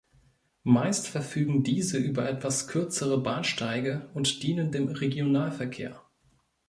[0.63, 6.01] Meist verfügen diese über etwas kürzere Bahnsteige und dienen dem Regionalverkehr.